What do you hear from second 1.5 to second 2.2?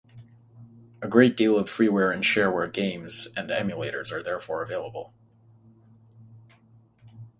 of freeware